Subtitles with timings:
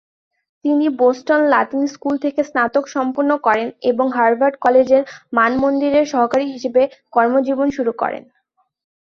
[0.65, 4.89] তিনি Boston Latin school থেকে স্নাতক সম্পন্ন করেন এবং হার্ভার্ড কলেজ
[5.33, 6.81] মানমন্দিরের সহকারী হিসেবে
[7.13, 8.23] কর্মজীবন শুরু করেন।